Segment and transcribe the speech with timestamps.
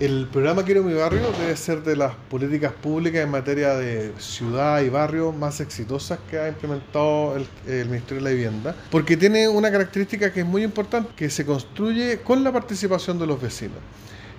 [0.00, 4.80] El programa Quiero mi barrio debe ser de las políticas públicas en materia de ciudad
[4.80, 9.70] y barrio más exitosas que ha implementado el, Ministerio de la Vivienda, porque tiene una
[9.70, 13.76] característica que es muy importante, que se construye con la participación de los vecinos.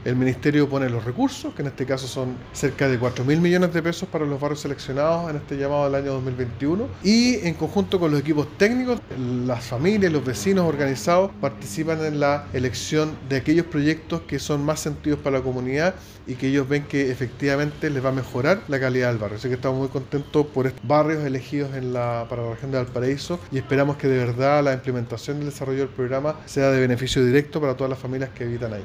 [0.04, 3.72] El ministerio pone los recursos, que en este caso son cerca de 4 mil millones
[3.72, 6.88] de pesos para los barrios seleccionados en este llamado del año 2021.
[7.04, 9.00] Y en conjunto con los equipos técnicos,
[9.46, 14.80] las familias, los vecinos organizados participan en la elección de aquellos proyectos que son más
[14.80, 15.94] sentidos para la comunidad
[16.26, 19.38] y que ellos ven que efectivamente les va a mejorar la calidad del barrio.
[19.38, 22.78] Así que estamos muy contentos por estos barrios elegidos en la, para la región de
[22.78, 26.80] Valparaíso y esperamos que de verdad la implementación y el desarrollo del programa sea de
[26.80, 28.84] beneficio directo para todas las familias que habitan ahí.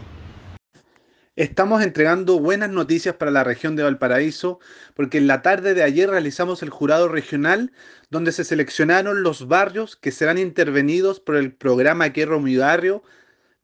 [1.36, 4.58] Estamos entregando buenas noticias para la región de Valparaíso
[4.95, 7.72] porque en la tarde de ayer realizamos el jurado regional
[8.09, 13.02] donde se seleccionaron los barrios que serán intervenidos por el programa Quiero mi barrio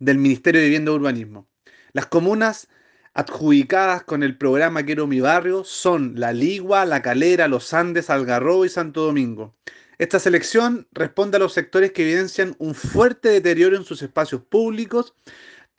[0.01, 1.49] del Ministerio de Vivienda y Urbanismo.
[1.95, 2.69] Las comunas
[3.15, 8.67] adjudicadas con el programa Quiero mi barrio son La Ligua, La Calera, Los Andes, Algarrobo
[8.67, 9.55] y Santo Domingo.
[9.97, 15.15] Esta selección responde a los sectores que evidencian un fuerte deterioro en sus espacios públicos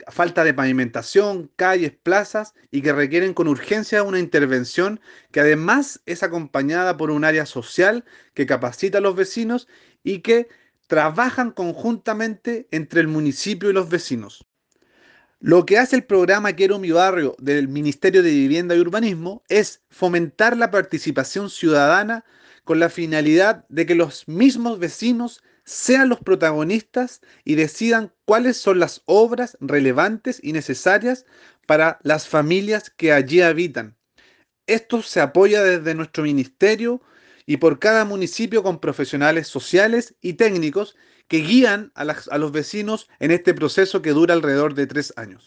[0.10, 5.00] falta de pavimentación, calles, plazas y que requieren con urgencia una intervención
[5.32, 9.68] que además es acompañada por un área social que capacita a los vecinos
[10.04, 10.50] y que
[10.88, 14.46] trabajan conjuntamente entre el municipio y los vecinos.
[15.40, 19.82] Lo que hace el programa Quiero mi barrio del Ministerio de Vivienda y Urbanismo es
[19.90, 22.24] fomentar la participación ciudadana
[22.64, 28.80] con la finalidad de que los mismos vecinos sean los protagonistas y decidan cuáles son
[28.80, 31.26] las obras relevantes y necesarias
[31.66, 33.96] para las familias que allí habitan.
[34.68, 37.02] Esto se apoya desde nuestro ministerio
[37.46, 40.96] y por cada municipio con profesionales sociales y técnicos
[41.28, 42.06] que guían a,
[42.38, 45.42] los vecinos en este proceso que dura alrededor de tres años.